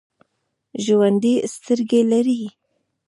[0.83, 2.41] ژوندي سترګې لري